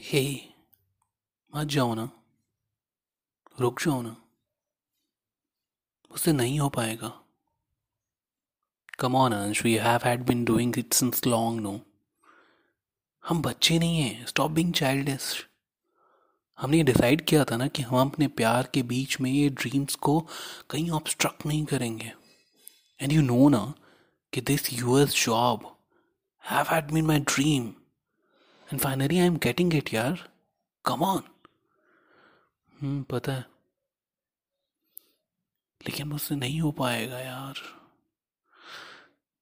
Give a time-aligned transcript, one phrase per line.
[0.00, 0.48] हे,
[1.56, 2.10] मत जाओ ना।
[3.60, 4.16] रुक जाओ ना।
[6.10, 7.20] उससे नहीं हो पाएगा।
[8.98, 11.80] Come on Ansh we have had been doing it since long no
[13.28, 15.46] हम बच्चे नहीं हैं स्टॉप बिंग चाइल्डिश
[16.58, 20.28] हमने डिसाइड किया था ना कि हम अपने प्यार के बीच में ये ड्रीम्स को
[20.70, 22.12] कहीं ऑब्स्ट्रक्ट नहीं करेंगे।
[23.00, 23.74] एंड यू नो ना
[24.32, 25.76] कि this US job
[26.50, 27.74] have had been my dream
[28.66, 30.30] and finally I am getting it यार
[30.84, 31.22] कम ऑन
[33.10, 33.46] पता है.
[35.80, 37.54] लेकिन मुझसे नहीं हो पाएगा, यार.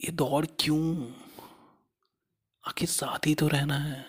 [0.05, 1.13] ये दौड़ क्यों?
[2.65, 4.07] आखिर साथ ही तो रहना है.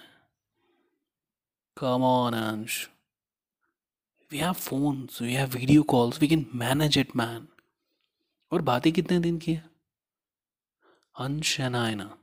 [1.77, 2.89] Come on Ansh
[4.31, 7.47] we have phones we have video calls we can manage it man
[8.51, 9.69] और बातें कितने दिन की है?
[11.15, 12.17] अंश आई ना.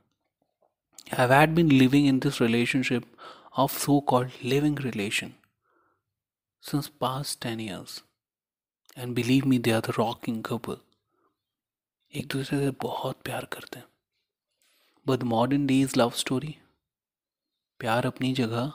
[1.07, 3.05] Have had been living in this relationship
[3.55, 5.35] of so-called living relation
[6.63, 8.01] since past 10 years
[8.97, 10.77] and believe me they are the rocking couple
[12.13, 13.85] एक दूसरे से बहुत प्यार करते हैं
[15.07, 16.55] but modern days love story
[17.79, 18.71] प्यार अपनी जगह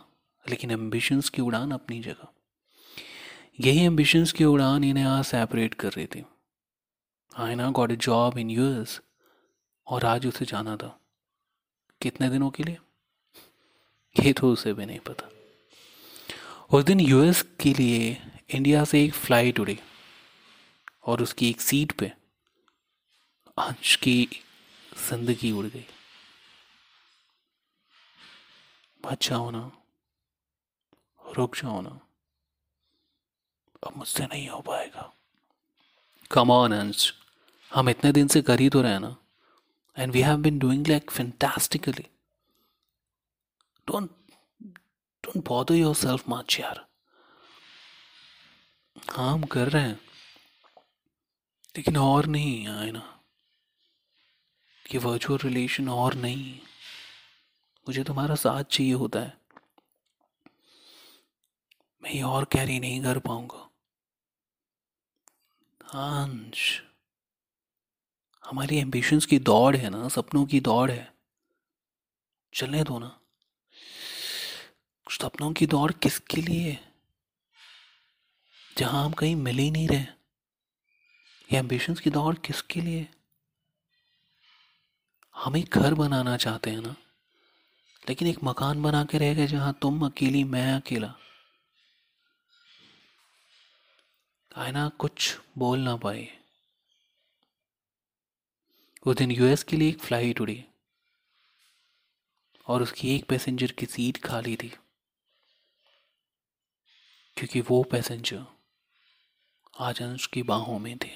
[0.51, 2.29] लेकिन एम्बिशंस की उड़ान अपनी जगह
[3.61, 6.25] यही एम्बिशंस की उड़ान इन्हें आज सेपरेट कर रही थी
[7.39, 9.01] आई ना got a job in US
[9.87, 10.98] और आज उसे जाना था
[12.01, 12.79] कितने दिनों के लिए?
[14.25, 15.31] ये तो उसे भी नहीं पता।
[16.73, 19.79] उस दिन यूएस के लिए इंडिया से एक फ़्लाइट उड़ी
[21.07, 22.13] और उसकी एक सीट पे
[23.59, 24.29] अंश की
[25.09, 25.87] ज़िंदगी उड़ गई।
[29.07, 29.73] मत जाओ ना।
[31.39, 32.01] रुक जाओ ना।
[33.87, 35.13] अब मुझसे नहीं हो पाएगा।
[36.31, 37.15] कम ऑन अंश।
[37.75, 39.17] हम इतने दिन से कर ही तो रहे ना।
[39.99, 42.07] And we have been doing, like, fantastically.
[43.87, 44.11] Don't
[45.25, 46.87] don't bother yourself much यार
[49.11, 50.01] हाँ हम कर रहे हैं
[51.77, 53.21] लेकिन और नहीं आए ना
[54.95, 56.61] ये वर्चुअल रिलेशन और नहीं
[57.89, 59.39] मुझे तुम्हारा साथ चाहिए होता है।
[62.03, 63.71] मैं ये और कैरी नहीं कर पाऊँगा।
[65.95, 66.83] अंश
[68.51, 71.15] हमारी एम्बिशंस की दौड़ है ना, सपनों की दौड़ है।
[72.55, 73.21] चलने दो ना।
[75.11, 76.79] सपनों की दौड़ किसके लिए?
[78.79, 83.09] जहाँ हम कहीं मिल ही नहीं रहे। ये एम्बिशंस की दौड़ किसके लिए?
[85.37, 86.97] हम एक घर बनाना चाहते हैं ना।
[88.09, 91.15] लेकिन एक मकान बना के रह गए जहाँ तुम अकेली, मैं अकेला।
[94.57, 96.38] आयना कुछ बोल ना पाए।
[99.03, 100.65] उस दिन यूएस के लिए एक फ़्लाइट उड़ी
[102.67, 104.69] और उसकी एक पैसेंजर की सीट खाली थी,
[107.37, 108.45] क्योंकि वो पैसेंजर
[109.81, 111.11] आज अंश की बाहों में थे।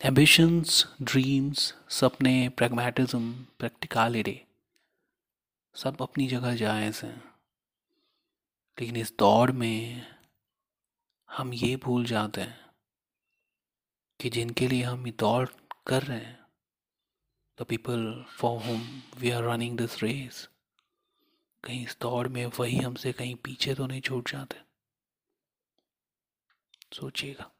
[0.00, 4.40] एम्बिशंस ड्रीम्स सपने प्रैग्मेटिज्म प्रैक्टिकलिटी
[5.74, 7.16] सब अपनी जगह जायज़ हैं।
[8.78, 10.06] लेकिन इस दौड़ में
[11.28, 12.60] हम ये भूल जाते हैं
[14.20, 15.48] कि जिनके लिए हम दौड़
[15.88, 16.46] कर रहे हैं।
[17.58, 20.48] The people for home we are running this race
[21.64, 24.60] कहीं इस दौड़ में वही हमसे कहीं पीछे तो नहीं छूट जाते।
[26.92, 27.50] सोचिएगा।